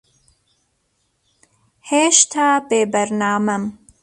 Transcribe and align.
ھێشتا 1.89 2.47
بێبەرنامەم. 2.67 3.63